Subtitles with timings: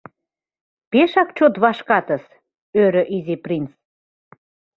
[0.91, 2.23] —Пешак чот вашкатыс,—
[2.83, 3.71] ӧрӧ Изи принц.